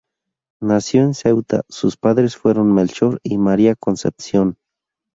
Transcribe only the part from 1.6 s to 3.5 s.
sus padres fueron Melchor y